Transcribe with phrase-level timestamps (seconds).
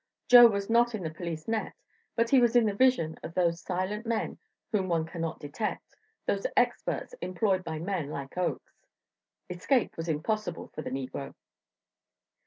[0.27, 1.73] Joe was not in the police net,
[2.15, 4.39] but he was in the vision of those silent men
[4.71, 8.81] whom one cannot detect those experts employed by men like Oakes.
[9.47, 11.35] Escape was impossible for the negro.